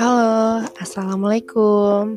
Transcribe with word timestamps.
Halo, 0.00 0.64
Assalamualaikum. 0.80 2.16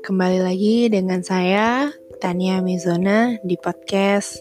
Kembali 0.00 0.40
lagi 0.40 0.88
dengan 0.88 1.20
saya, 1.20 1.92
Tania 2.24 2.64
Mizona, 2.64 3.36
di 3.44 3.60
podcast 3.60 4.40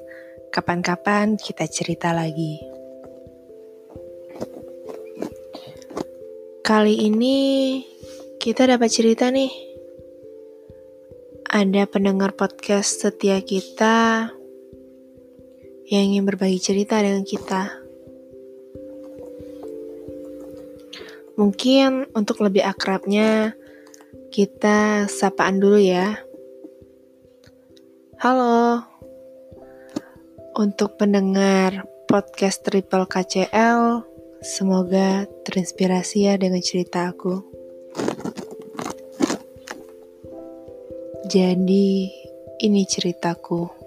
Kapan-Kapan 0.55 1.35
Kita 1.35 1.67
Cerita 1.67 2.15
Lagi. 2.15 2.63
Kali 6.63 6.95
ini 7.11 7.37
kita 8.39 8.71
dapat 8.71 8.87
cerita 8.87 9.27
nih. 9.27 9.51
Ada 11.51 11.91
pendengar 11.91 12.39
podcast 12.39 13.03
setia 13.03 13.43
kita 13.43 14.31
yang 15.91 16.15
ingin 16.15 16.23
berbagi 16.23 16.55
cerita 16.63 17.03
dengan 17.03 17.27
kita. 17.27 17.67
Mungkin 21.35 22.07
untuk 22.15 22.39
lebih 22.39 22.63
akrabnya, 22.63 23.51
kita 24.31 25.11
sapaan 25.11 25.59
dulu 25.59 25.75
ya. 25.83 26.15
Halo. 28.23 28.87
Untuk 30.55 30.95
pendengar 30.95 31.83
podcast 32.07 32.63
Triple 32.63 33.11
KCL, 33.11 34.07
semoga 34.39 35.27
terinspirasi 35.43 36.31
ya 36.31 36.39
dengan 36.39 36.63
cerita 36.63 37.11
aku. 37.11 37.43
Jadi, 41.27 42.11
ini 42.63 42.81
ceritaku. 42.87 43.80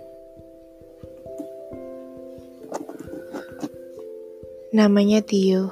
Namanya 4.74 5.22
Tio. 5.22 5.70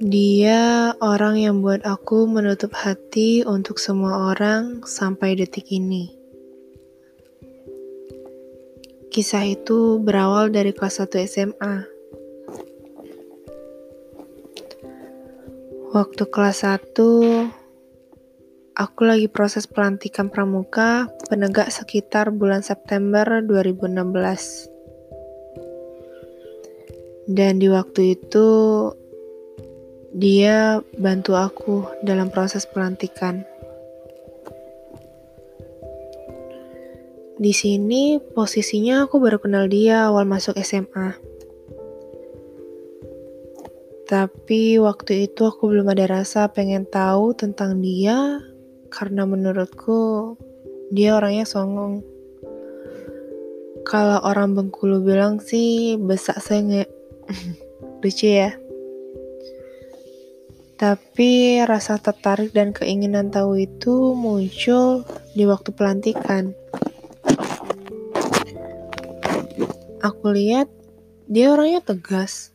Dia 0.00 0.96
orang 0.96 1.36
yang 1.36 1.60
buat 1.60 1.84
aku 1.84 2.24
menutup 2.24 2.72
hati 2.72 3.44
untuk 3.44 3.76
semua 3.76 4.32
orang 4.32 4.80
sampai 4.88 5.36
detik 5.36 5.68
ini. 5.68 6.08
Kisah 9.12 9.44
itu 9.44 10.00
berawal 10.00 10.48
dari 10.48 10.72
kelas 10.72 11.04
1 11.04 11.20
SMA. 11.28 11.84
Waktu 15.92 16.24
kelas 16.32 16.64
1, 16.64 16.96
aku 18.72 19.00
lagi 19.04 19.28
proses 19.28 19.68
pelantikan 19.68 20.32
pramuka 20.32 21.12
penegak 21.28 21.68
sekitar 21.68 22.32
bulan 22.32 22.64
September 22.64 23.44
2016. 23.44 24.71
Dan 27.32 27.64
di 27.64 27.72
waktu 27.72 28.12
itu 28.12 28.48
dia 30.12 30.84
bantu 31.00 31.32
aku 31.32 31.88
dalam 32.04 32.28
proses 32.28 32.68
pelantikan. 32.68 33.48
Di 37.40 37.56
sini 37.56 38.20
posisinya 38.20 39.08
aku 39.08 39.16
baru 39.16 39.40
kenal 39.40 39.64
dia 39.64 40.12
awal 40.12 40.28
masuk 40.28 40.60
SMA. 40.60 41.16
Tapi 44.04 44.76
waktu 44.76 45.32
itu 45.32 45.48
aku 45.48 45.72
belum 45.72 45.88
ada 45.88 46.20
rasa 46.20 46.52
pengen 46.52 46.84
tahu 46.84 47.32
tentang 47.32 47.80
dia 47.80 48.44
karena 48.92 49.24
menurutku 49.24 50.36
dia 50.92 51.16
orangnya 51.16 51.48
songong. 51.48 52.04
Kalau 53.88 54.20
orang 54.20 54.52
Bengkulu 54.52 55.00
bilang 55.00 55.40
sih 55.40 55.96
besak 55.96 56.44
senge. 56.44 56.84
Lucu 58.02 58.28
ya. 58.28 58.56
Tapi 60.74 61.62
rasa 61.62 62.02
tertarik 62.02 62.50
dan 62.50 62.74
keinginan 62.74 63.30
tahu 63.30 63.54
itu 63.62 64.18
muncul 64.18 65.06
di 65.30 65.46
waktu 65.46 65.70
pelantikan. 65.70 66.58
Aku 70.02 70.34
lihat 70.34 70.66
dia 71.30 71.54
orangnya 71.54 71.78
tegas, 71.86 72.50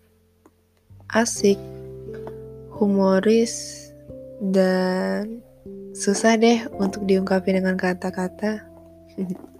asik, 1.07 1.55
humoris, 2.75 3.87
dan 4.43 5.39
susah 5.95 6.35
deh 6.35 6.67
untuk 6.75 7.07
diungkapin 7.07 7.63
dengan 7.63 7.79
kata-kata. 7.79 8.67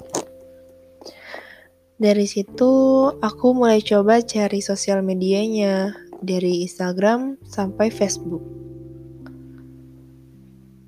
Dari 1.97 2.30
situ 2.30 2.72
aku 3.09 3.58
mulai 3.58 3.81
coba 3.81 4.22
cari 4.22 4.62
sosial 4.62 5.02
medianya, 5.02 5.97
dari 6.22 6.66
Instagram 6.66 7.41
sampai 7.46 7.90
Facebook. 7.90 8.41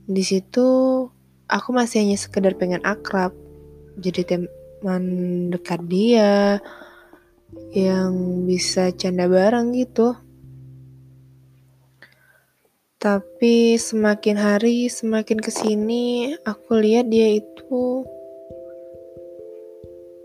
Di 0.10 0.22
situ 0.26 0.68
aku 1.50 1.70
masih 1.74 2.02
hanya 2.06 2.18
sekedar 2.18 2.58
pengen 2.58 2.82
akrab, 2.82 3.34
jadi 3.98 4.26
teman 4.26 5.04
dekat 5.54 5.82
dia 5.86 6.62
yang 7.74 8.46
bisa 8.46 8.94
canda 8.94 9.30
bareng 9.30 9.74
gitu. 9.78 10.14
Tapi 13.00 13.80
semakin 13.80 14.36
hari 14.36 14.92
semakin 14.92 15.40
ke 15.40 15.50
sini 15.54 16.36
aku 16.44 16.76
lihat 16.78 17.08
dia 17.08 17.40
itu 17.40 18.04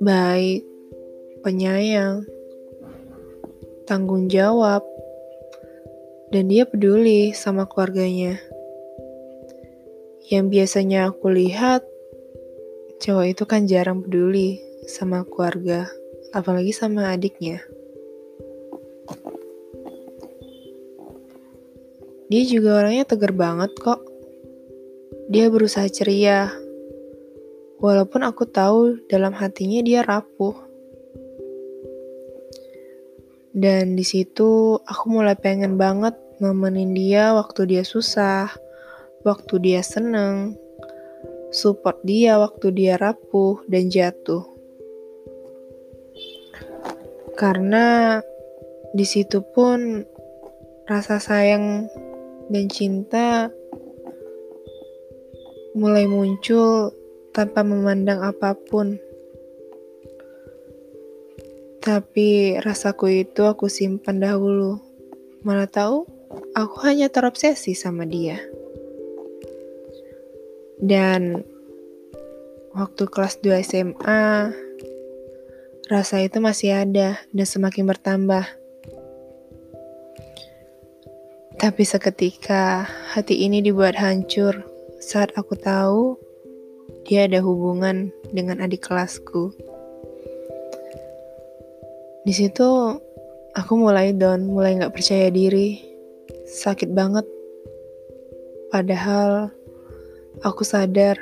baik, 0.03 0.74
penyayang, 1.45 2.25
tanggung 3.85 4.33
jawab, 4.33 4.81
dan 6.33 6.49
dia 6.49 6.65
peduli 6.65 7.37
sama 7.37 7.69
keluarganya. 7.69 8.41
Yang 10.25 10.45
biasanya 10.49 11.13
aku 11.13 11.29
lihat, 11.29 11.85
cowok 13.05 13.27
itu 13.29 13.45
kan 13.45 13.69
jarang 13.69 14.01
peduli 14.01 14.57
sama 14.89 15.29
keluarga, 15.29 15.85
apalagi 16.33 16.73
sama 16.73 17.13
adiknya. 17.13 17.61
Dia 22.33 22.43
juga 22.49 22.81
orangnya 22.81 23.05
tegar 23.05 23.37
banget 23.37 23.77
kok. 23.77 24.01
Dia 25.29 25.53
berusaha 25.53 25.85
ceria, 25.93 26.49
walaupun 27.85 28.25
aku 28.25 28.49
tahu 28.49 29.05
dalam 29.13 29.37
hatinya 29.37 29.85
dia 29.85 30.01
rapuh. 30.01 30.74
Dan 33.55 33.95
di 33.95 34.03
situ 34.03 34.83
aku 34.83 35.05
mulai 35.07 35.39
pengen 35.39 35.79
banget 35.79 36.19
nemenin 36.43 36.91
dia 36.91 37.31
waktu 37.39 37.71
dia 37.71 37.87
susah, 37.87 38.51
waktu 39.23 39.55
dia 39.63 39.81
seneng, 39.87 40.59
support 41.55 42.03
dia 42.03 42.35
waktu 42.43 42.75
dia 42.75 42.99
rapuh 42.99 43.63
dan 43.71 43.87
jatuh. 43.87 44.43
Karena 47.39 48.19
di 48.91 49.07
situ 49.07 49.39
pun 49.55 50.03
rasa 50.91 51.23
sayang 51.23 51.87
dan 52.51 52.67
cinta 52.67 53.55
mulai 55.75 56.07
muncul 56.11 56.95
tanpa 57.35 57.63
memandang 57.63 58.23
apa 58.23 58.55
pun. 58.55 58.99
Tapi 61.85 62.57
rasaku 62.65 63.29
itu 63.29 63.45
aku 63.45 63.69
simpan 63.69 64.17
dahulu. 64.17 64.81
Mana 65.45 65.69
tahu 65.69 66.09
aku 66.57 66.81
hanya 66.89 67.13
terobsesi 67.13 67.77
sama 67.77 68.09
dia. 68.09 68.41
Dan 70.81 71.45
waktu 72.73 73.05
kelas 73.05 73.37
2 73.45 73.61
SMA, 73.61 74.25
rasa 75.93 76.25
itu 76.25 76.41
masih 76.41 76.73
ada 76.73 77.21
dan 77.21 77.45
semakin 77.45 77.85
bertambah. 77.85 78.49
Tapi 81.61 81.83
seketika 81.85 82.89
hati 83.13 83.45
ini 83.45 83.61
dibuat 83.61 83.93
hancur 84.01 84.65
saat 85.05 85.37
aku 85.37 85.53
tahu 85.53 86.17
dia 87.05 87.29
ada 87.29 87.45
hubungan 87.45 88.09
dengan 88.33 88.65
adik 88.65 88.89
kelasku. 88.89 89.53
Di 92.25 92.33
situ 92.33 92.65
aku 93.53 93.73
mulai 93.77 94.17
down, 94.17 94.49
mulai 94.49 94.81
nggak 94.81 94.97
percaya 94.97 95.29
diri 95.29 95.77
sakit 96.49 96.89
banget. 96.97 97.29
Padahal 98.73 99.53
aku 100.41 100.65
sadar 100.65 101.21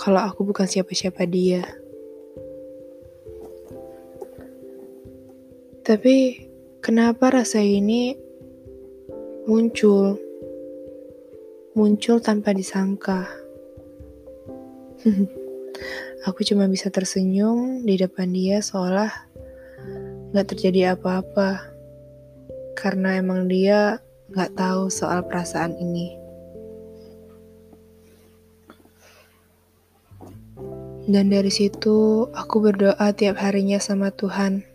kalau 0.00 0.24
aku 0.24 0.48
bukan 0.48 0.64
siapa-siapa 0.64 1.28
dia. 1.28 1.60
Tapi 5.84 6.48
kenapa 6.80 7.28
rasa 7.28 7.60
ini 7.60 8.16
muncul? 9.44 10.16
Muncul 11.76 12.24
tanpa 12.24 12.56
disangka. 12.56 13.28
aku 16.26 16.40
cuma 16.48 16.64
bisa 16.64 16.88
tersenyum 16.88 17.84
di 17.84 18.00
depan 18.00 18.32
dia 18.32 18.64
seolah 18.64 19.33
gak 20.34 20.50
terjadi 20.50 20.98
apa-apa. 20.98 21.62
Karena 22.74 23.22
emang 23.22 23.46
dia 23.46 24.02
gak 24.34 24.58
tahu 24.58 24.90
soal 24.90 25.22
perasaan 25.22 25.78
ini. 25.78 26.18
Dan 31.06 31.30
dari 31.30 31.54
situ 31.54 32.26
aku 32.34 32.58
berdoa 32.58 33.14
tiap 33.14 33.38
harinya 33.38 33.78
sama 33.78 34.10
Tuhan. 34.10 34.66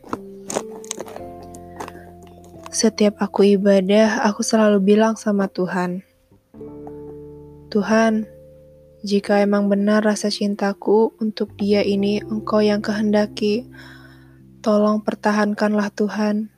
Setiap 2.71 3.19
aku 3.19 3.59
ibadah, 3.59 4.23
aku 4.23 4.39
selalu 4.45 4.79
bilang 4.95 5.19
sama 5.19 5.51
Tuhan, 5.51 6.07
Tuhan, 7.69 8.25
jika 9.05 9.45
emang 9.45 9.69
benar 9.69 10.01
rasa 10.01 10.33
cintaku 10.33 11.13
untuk 11.21 11.53
dia 11.53 11.85
ini 11.85 12.17
engkau 12.17 12.65
yang 12.65 12.81
kehendaki, 12.81 13.61
tolong 14.59 14.99
pertahankanlah 14.99 15.91
Tuhan. 15.95 16.51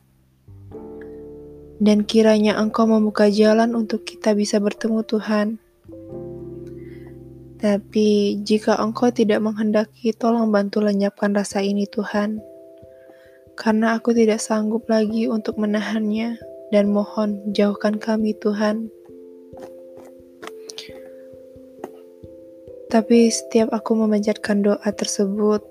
Dan 1.81 2.05
kiranya 2.05 2.61
engkau 2.61 2.85
membuka 2.85 3.25
jalan 3.29 3.73
untuk 3.73 4.05
kita 4.05 4.37
bisa 4.37 4.61
bertemu 4.61 5.01
Tuhan. 5.01 5.47
Tapi 7.61 8.41
jika 8.41 8.77
engkau 8.77 9.09
tidak 9.13 9.41
menghendaki, 9.41 10.13
tolong 10.13 10.49
bantu 10.49 10.81
lenyapkan 10.81 11.33
rasa 11.33 11.61
ini 11.61 11.85
Tuhan. 11.89 12.41
Karena 13.57 13.97
aku 13.97 14.13
tidak 14.17 14.41
sanggup 14.41 14.89
lagi 14.89 15.29
untuk 15.29 15.61
menahannya 15.61 16.37
dan 16.73 16.89
mohon 16.89 17.41
jauhkan 17.53 18.01
kami 18.01 18.33
Tuhan. 18.37 18.89
Tapi 22.89 23.31
setiap 23.31 23.71
aku 23.71 23.95
memanjatkan 23.95 24.65
doa 24.65 24.89
tersebut, 24.91 25.63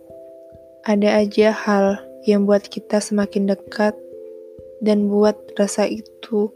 ada 0.88 1.20
aja 1.20 1.52
hal 1.52 2.09
yang 2.28 2.44
buat 2.44 2.66
kita 2.68 3.00
semakin 3.00 3.52
dekat 3.52 3.96
dan 4.80 5.08
buat 5.08 5.36
rasa 5.56 5.88
itu 5.88 6.52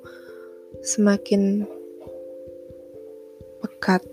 semakin 0.85 1.65
pekat. 3.61 4.05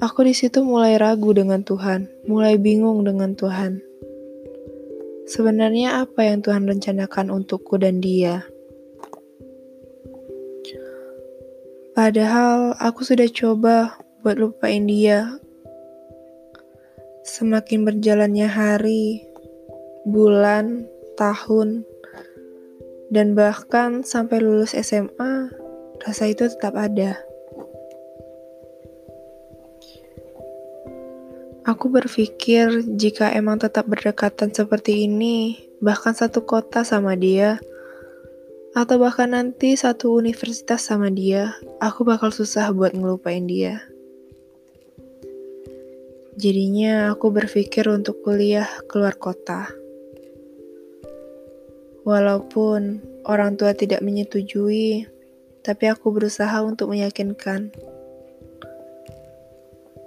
Aku 0.00 0.24
di 0.24 0.32
situ 0.32 0.64
mulai 0.64 0.96
ragu 0.96 1.28
dengan 1.36 1.60
Tuhan, 1.60 2.08
mulai 2.24 2.56
bingung 2.56 3.04
dengan 3.04 3.36
Tuhan. 3.36 3.84
Sebenarnya 5.28 6.02
apa 6.08 6.24
yang 6.24 6.40
Tuhan 6.40 6.64
rencanakan 6.64 7.28
untukku 7.28 7.76
dan 7.76 8.00
dia? 8.00 8.48
Padahal 11.92 12.72
aku 12.80 13.04
sudah 13.04 13.28
coba 13.28 14.00
buat 14.24 14.40
lupain 14.40 14.88
dia. 14.88 15.36
Semakin 17.20 17.84
berjalannya 17.84 18.48
hari, 18.48 19.20
bulan, 20.08 20.88
tahun, 21.20 21.84
dan 23.12 23.36
bahkan 23.36 24.00
sampai 24.00 24.40
lulus 24.40 24.72
SMA, 24.72 25.52
rasa 26.00 26.24
itu 26.32 26.48
tetap 26.48 26.72
ada. 26.78 27.20
Aku 31.68 31.92
berpikir 31.92 32.88
jika 32.96 33.28
emang 33.36 33.60
tetap 33.60 33.84
berdekatan 33.84 34.48
seperti 34.48 35.04
ini, 35.04 35.60
bahkan 35.84 36.16
satu 36.16 36.48
kota 36.48 36.88
sama 36.88 37.20
dia, 37.20 37.60
atau 38.72 38.96
bahkan 39.02 39.34
nanti 39.34 39.74
satu 39.74 40.14
universitas 40.14 40.86
sama 40.86 41.10
dia, 41.10 41.52
aku 41.82 42.06
bakal 42.06 42.30
susah 42.30 42.70
buat 42.70 42.96
ngelupain 42.96 43.44
dia. 43.44 43.89
Jadinya 46.40 47.12
aku 47.12 47.28
berpikir 47.36 47.84
untuk 47.92 48.24
kuliah 48.24 48.64
keluar 48.88 49.12
kota. 49.20 49.68
Walaupun 52.00 53.04
orang 53.28 53.60
tua 53.60 53.76
tidak 53.76 54.00
menyetujui, 54.00 55.04
tapi 55.60 55.84
aku 55.92 56.08
berusaha 56.08 56.64
untuk 56.64 56.96
meyakinkan. 56.96 57.76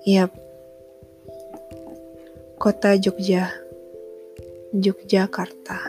Yap, 0.09 0.33
Kota 2.57 2.97
Jogja, 2.97 3.53
Yogyakarta, 4.73 5.85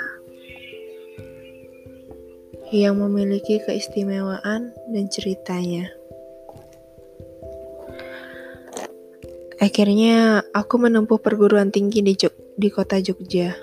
yang 2.69 3.01
memiliki 3.01 3.65
keistimewaan 3.65 4.77
dan 4.93 5.05
ceritanya. 5.09 6.04
Akhirnya, 9.65 10.45
aku 10.53 10.77
menempuh 10.77 11.17
perguruan 11.25 11.73
tinggi 11.73 12.05
di, 12.05 12.13
Jog 12.13 12.37
di 12.61 12.69
kota 12.69 13.01
Jogja. 13.01 13.57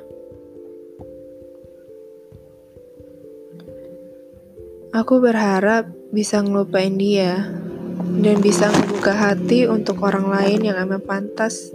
Aku 4.98 5.21
berharap 5.21 5.94
bisa 6.09 6.42
ngelupain 6.42 6.98
dia 6.98 7.53
dan 8.18 8.42
bisa 8.42 8.74
membuka 8.74 9.13
hati 9.13 9.69
untuk 9.69 10.01
orang 10.01 10.25
lain 10.25 10.74
yang 10.74 10.81
emang 10.81 11.06
pantas 11.06 11.69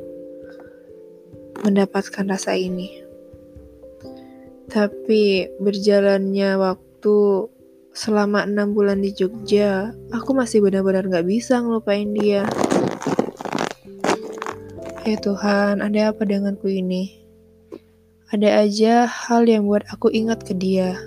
mendapatkan 1.62 2.26
rasa 2.26 2.58
ini. 2.58 3.06
Tapi 4.66 5.54
berjalannya 5.62 6.58
waktu 6.58 7.46
selama 7.94 8.42
enam 8.42 8.74
bulan 8.74 8.98
di 8.98 9.14
Jogja, 9.14 9.94
aku 10.10 10.34
masih 10.34 10.66
benar-benar 10.66 11.06
gak 11.06 11.30
bisa 11.30 11.62
ngelupain 11.62 12.10
dia. 12.10 12.42
Ya 15.06 15.14
Tuhan, 15.22 15.86
ada 15.86 16.10
apa 16.10 16.26
denganku 16.26 16.66
ini? 16.66 17.14
Ada 18.34 18.66
aja 18.66 19.06
hal 19.06 19.46
yang 19.46 19.70
buat 19.70 19.86
aku 19.86 20.10
ingat 20.10 20.42
ke 20.42 20.50
dia. 20.50 20.98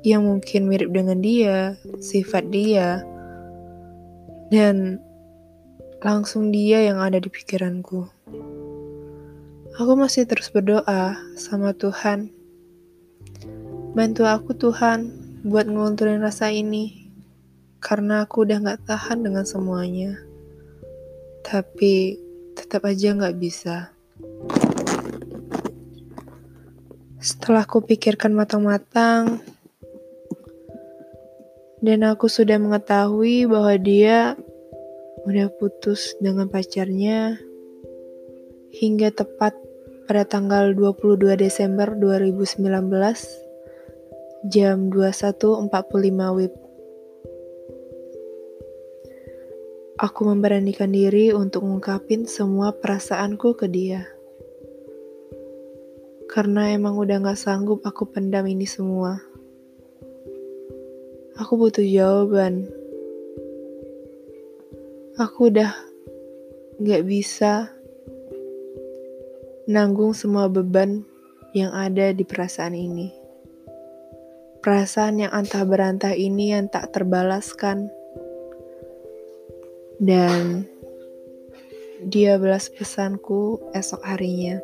Yang 0.00 0.22
mungkin 0.24 0.60
mirip 0.64 0.88
dengan 0.88 1.20
dia, 1.20 1.76
sifat 2.00 2.48
dia, 2.48 3.04
dan 4.48 4.96
langsung 6.00 6.48
dia 6.48 6.88
yang 6.88 7.04
ada 7.04 7.20
di 7.20 7.28
pikiranku. 7.28 8.08
Aku 9.76 9.92
masih 9.92 10.24
terus 10.24 10.48
berdoa 10.48 11.20
sama 11.36 11.76
Tuhan. 11.76 12.32
Bantu 13.92 14.24
aku 14.24 14.56
Tuhan 14.56 15.12
buat 15.44 15.68
ngelunturin 15.68 16.24
rasa 16.24 16.48
ini. 16.48 17.12
Karena 17.84 18.24
aku 18.24 18.48
udah 18.48 18.56
gak 18.64 18.88
tahan 18.88 19.20
dengan 19.20 19.44
semuanya. 19.44 20.16
Tapi 21.44 22.24
tetap 22.58 22.82
aja 22.90 23.14
gak 23.14 23.38
bisa. 23.38 23.94
Setelah 27.22 27.62
aku 27.62 27.86
pikirkan 27.86 28.34
matang-matang, 28.34 29.38
dan 31.78 32.02
aku 32.02 32.26
sudah 32.26 32.58
mengetahui 32.58 33.46
bahwa 33.46 33.74
dia 33.78 34.34
udah 35.22 35.46
putus 35.62 36.18
dengan 36.18 36.50
pacarnya 36.50 37.38
hingga 38.74 39.14
tepat 39.14 39.54
pada 40.10 40.24
tanggal 40.24 40.74
22 40.74 41.36
Desember 41.38 41.92
2019 41.94 42.64
jam 44.48 44.90
21.45 44.90 45.68
WIB. 46.38 46.67
Aku 49.98 50.30
memberanikan 50.30 50.94
diri 50.94 51.34
untuk 51.34 51.66
mengungkapin 51.66 52.30
semua 52.30 52.70
perasaanku 52.70 53.58
ke 53.58 53.66
dia. 53.66 54.06
Karena 56.30 56.70
emang 56.70 56.94
udah 56.94 57.18
gak 57.18 57.34
sanggup 57.34 57.82
aku 57.82 58.06
pendam 58.06 58.46
ini 58.46 58.62
semua. 58.62 59.18
Aku 61.34 61.58
butuh 61.58 61.82
jawaban. 61.82 62.70
Aku 65.18 65.50
udah 65.50 65.74
gak 66.78 67.02
bisa 67.02 67.74
nanggung 69.66 70.14
semua 70.14 70.46
beban 70.46 71.02
yang 71.58 71.74
ada 71.74 72.14
di 72.14 72.22
perasaan 72.22 72.78
ini. 72.78 73.10
Perasaan 74.62 75.26
yang 75.26 75.34
antah 75.34 75.66
berantah 75.66 76.14
ini 76.14 76.54
yang 76.54 76.70
tak 76.70 76.94
terbalaskan. 76.94 77.97
Dan 79.98 80.62
dia 82.06 82.38
balas 82.38 82.70
pesanku 82.70 83.58
esok 83.74 84.02
harinya. 84.06 84.62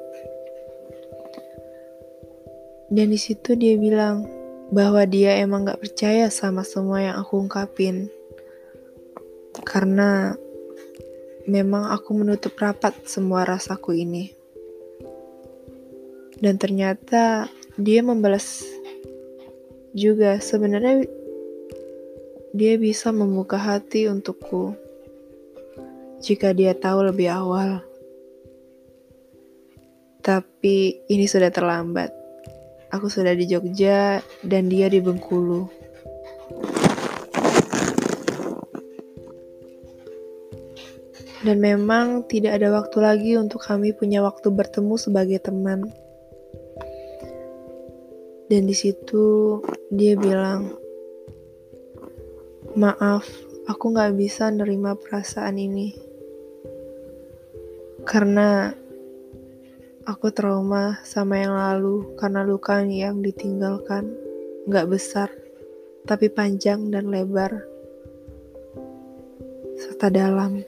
Dan 2.94 3.10
di 3.10 3.18
situ 3.18 3.58
dia 3.58 3.74
bilang 3.74 4.22
bahwa 4.70 5.02
dia 5.02 5.34
emang 5.42 5.66
gak 5.66 5.82
percaya 5.82 6.30
sama 6.30 6.62
semua 6.62 7.02
yang 7.02 7.16
aku 7.18 7.42
ungkapin. 7.42 8.06
Karena 9.66 10.38
memang 11.50 11.90
aku 11.90 12.14
menutup 12.14 12.54
rapat 12.54 12.94
semua 13.02 13.42
rasaku 13.42 13.98
ini. 13.98 14.30
Dan 16.38 16.54
ternyata 16.54 17.50
dia 17.74 18.06
membalas 18.06 18.62
juga 19.94 20.38
sebenarnya 20.38 21.06
dia 22.54 22.74
bisa 22.78 23.10
membuka 23.10 23.58
hati 23.58 24.06
untukku 24.06 24.74
jika 26.24 26.56
dia 26.56 26.72
tahu 26.72 27.04
lebih 27.12 27.28
awal. 27.28 27.84
Tapi 30.24 31.04
ini 31.12 31.28
sudah 31.28 31.52
terlambat. 31.52 32.08
Aku 32.96 33.12
sudah 33.12 33.36
di 33.36 33.44
Jogja 33.44 34.24
dan 34.40 34.72
dia 34.72 34.88
di 34.88 35.04
Bengkulu. 35.04 35.68
Dan 41.44 41.60
memang 41.60 42.24
tidak 42.24 42.56
ada 42.56 42.72
waktu 42.72 42.98
lagi 43.04 43.32
untuk 43.36 43.60
kami 43.60 43.92
punya 43.92 44.24
waktu 44.24 44.48
bertemu 44.48 44.96
sebagai 44.96 45.44
teman. 45.44 45.92
Dan 48.48 48.64
di 48.64 48.72
situ 48.72 49.60
dia 49.92 50.16
bilang, 50.16 50.72
maaf, 52.72 53.28
aku 53.68 53.92
gak 53.92 54.16
bisa 54.16 54.48
nerima 54.48 54.96
perasaan 54.96 55.60
ini. 55.60 56.13
Karena 58.14 58.70
aku 60.06 60.30
trauma 60.30 61.02
sama 61.02 61.42
yang 61.42 61.58
lalu 61.58 62.14
karena 62.14 62.46
luka 62.46 62.78
yang 62.86 63.26
ditinggalkan 63.26 64.06
gak 64.70 64.86
besar, 64.86 65.34
tapi 66.06 66.30
panjang 66.30 66.94
dan 66.94 67.10
lebar 67.10 67.66
serta 69.74 70.14
dalam. 70.14 70.62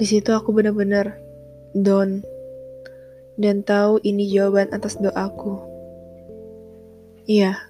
Di 0.00 0.08
situ 0.08 0.32
aku 0.32 0.56
benar-benar 0.56 1.20
down 1.76 2.24
dan 3.36 3.60
tahu 3.60 4.00
ini 4.00 4.24
jawaban 4.32 4.72
atas 4.72 4.96
doaku. 4.96 5.60
Iya, 7.28 7.60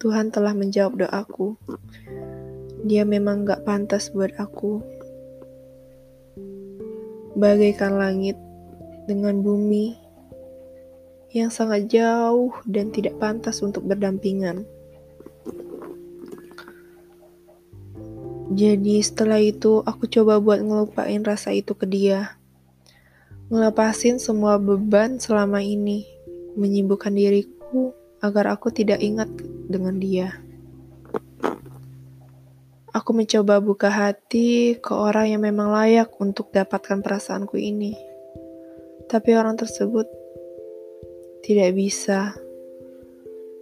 Tuhan 0.00 0.32
telah 0.32 0.56
menjawab 0.56 0.96
doaku. 0.96 1.60
Dia 2.88 3.04
memang 3.04 3.44
gak 3.44 3.68
pantas 3.68 4.08
buat 4.08 4.32
aku. 4.40 4.95
Bagaikan 7.36 8.00
langit 8.00 8.40
dengan 9.04 9.44
bumi 9.44 9.92
yang 11.36 11.52
sangat 11.52 11.92
jauh 11.92 12.56
dan 12.64 12.88
tidak 12.88 13.20
pantas 13.20 13.60
untuk 13.60 13.84
berdampingan. 13.84 14.64
Jadi 18.56 19.04
setelah 19.04 19.36
itu 19.36 19.84
aku 19.84 20.08
coba 20.08 20.40
buat 20.40 20.64
ngelupain 20.64 21.20
rasa 21.28 21.52
itu 21.52 21.76
ke 21.76 21.84
dia. 21.84 22.40
Ngelepasin 23.52 24.16
semua 24.16 24.56
beban 24.56 25.20
selama 25.20 25.60
ini, 25.60 26.08
menyibukkan 26.56 27.12
diriku 27.12 27.92
agar 28.24 28.56
aku 28.56 28.72
tidak 28.72 29.04
ingat 29.04 29.28
dengan 29.68 30.00
dia. 30.00 30.45
Aku 32.96 33.12
mencoba 33.12 33.60
buka 33.60 33.92
hati 33.92 34.80
ke 34.80 34.92
orang 34.96 35.36
yang 35.36 35.44
memang 35.44 35.68
layak 35.68 36.16
untuk 36.16 36.48
dapatkan 36.48 37.04
perasaanku 37.04 37.60
ini. 37.60 37.92
Tapi 39.04 39.36
orang 39.36 39.60
tersebut 39.60 40.08
tidak 41.44 41.76
bisa. 41.76 42.32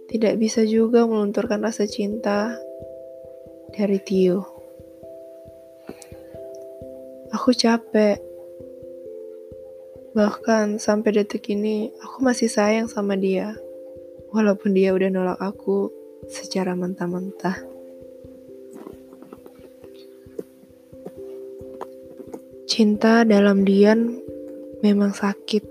Tidak 0.07 0.39
bisa 0.39 0.63
juga 0.63 1.03
melunturkan 1.03 1.59
rasa 1.59 1.83
cinta 1.83 2.55
dari 3.75 3.99
Tio. 3.99 4.39
Aku 7.35 7.51
capek. 7.51 8.15
Bahkan 10.15 10.79
sampai 10.79 11.11
detik 11.11 11.51
ini, 11.51 11.91
aku 11.99 12.23
masih 12.23 12.47
sayang 12.47 12.87
sama 12.87 13.19
dia. 13.19 13.51
Walaupun 14.31 14.71
dia 14.71 14.95
udah 14.95 15.11
nolak 15.11 15.43
aku 15.43 15.91
secara 16.31 16.71
mentah-mentah. 16.71 17.74
Cinta 22.75 23.23
dalam 23.23 23.63
diam 23.63 24.19
memang 24.83 25.15
sakit. 25.15 25.63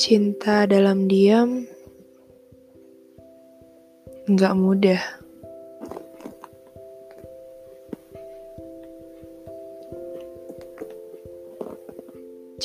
Cinta 0.00 0.64
dalam 0.64 1.04
diam 1.04 1.68
nggak 4.24 4.54
mudah. 4.56 5.02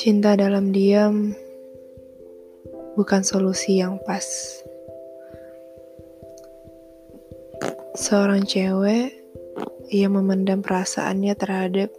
Cinta 0.00 0.32
dalam 0.32 0.72
diam 0.72 1.36
bukan 2.96 3.20
solusi 3.20 3.84
yang 3.84 4.00
pas. 4.00 4.24
Seorang 7.92 8.48
cewek 8.48 9.25
yang 9.90 10.18
memendam 10.18 10.62
perasaannya 10.62 11.34
terhadap 11.38 11.90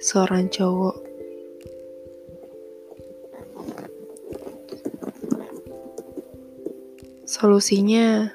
seorang 0.00 0.52
cowok. 0.52 0.96
Solusinya 7.26 8.32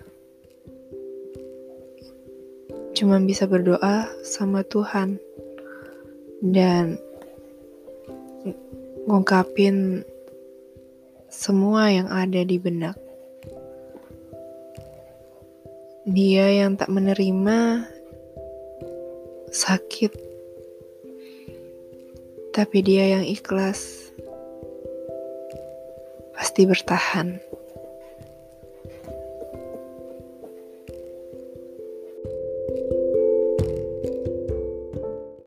cuma 2.93 3.17
bisa 3.23 3.49
berdoa 3.49 4.05
sama 4.21 4.61
Tuhan 4.61 5.17
dan 6.41 7.01
ngungkapin 9.09 10.05
semua 11.31 11.89
yang 11.89 12.11
ada 12.11 12.45
di 12.45 12.57
benak. 12.61 12.99
Dia 16.05 16.65
yang 16.65 16.77
tak 16.77 16.89
menerima 16.89 17.87
sakit, 19.51 20.15
tapi 22.55 22.77
dia 22.79 23.19
yang 23.19 23.25
ikhlas 23.27 24.09
pasti 26.31 26.63
bertahan. 26.65 27.50